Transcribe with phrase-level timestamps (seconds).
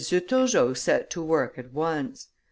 [0.03, 2.29] Turgot set to work at once.